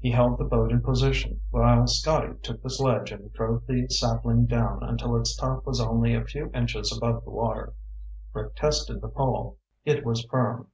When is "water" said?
7.30-7.72